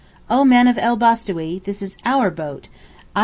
[0.31, 2.69] 'Oh men of el Bostawee, this is our boat
[3.15, 3.19] (_i.